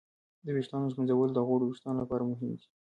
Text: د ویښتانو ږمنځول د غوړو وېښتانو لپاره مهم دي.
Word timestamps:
د 0.45 0.47
ویښتانو 0.55 0.91
ږمنځول 0.93 1.29
د 1.33 1.39
غوړو 1.47 1.65
وېښتانو 1.69 2.01
لپاره 2.03 2.23
مهم 2.31 2.49
دي. 2.57 2.65